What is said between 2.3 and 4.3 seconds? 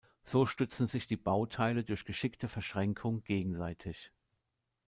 Verschränkung gegenseitig.